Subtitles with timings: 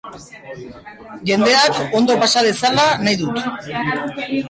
[1.31, 3.43] Jendeak ondo pasa dezala nahi dut.